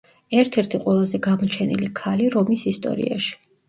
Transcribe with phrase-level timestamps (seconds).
[0.43, 3.35] ერთ-ერთი ყველაზე გამოჩენილი ქალი რომის ისტორიაში.